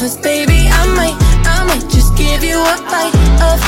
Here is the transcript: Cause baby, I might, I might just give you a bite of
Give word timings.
Cause 0.00 0.16
baby, 0.16 0.66
I 0.66 0.86
might, 0.96 1.16
I 1.44 1.62
might 1.66 1.86
just 1.90 2.16
give 2.16 2.42
you 2.42 2.56
a 2.56 2.76
bite 2.88 3.12
of 3.44 3.59